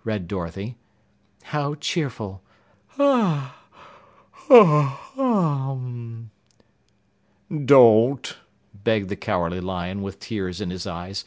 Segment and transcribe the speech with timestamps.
[0.04, 0.78] _read Dorothy.
[1.42, 2.42] "How cheerful!
[2.92, 3.56] Hah,
[4.32, 6.30] hoh, hum
[7.50, 8.38] mm!" "Don't!"
[8.72, 11.26] begged the Cowardly Lion with tears in his eyes.